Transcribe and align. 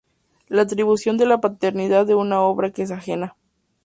la 0.47 0.63
atribución 0.63 1.15
de 1.19 1.27
la 1.27 1.41
paternidad 1.41 2.07
de 2.07 2.15
una 2.15 2.41
obra 2.41 2.71
que 2.71 2.81
es 2.81 2.89
ajena 2.89 3.35